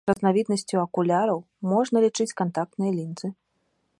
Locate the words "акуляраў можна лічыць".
0.85-2.29